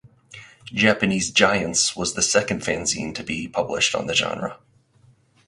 [0.73, 4.57] Japanese Giants was the second fanzine to be published on the genre.